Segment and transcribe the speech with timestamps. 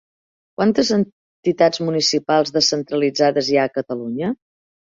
[0.59, 4.35] Quantes entitats municipals descentralitzades hi ha a Catalunya?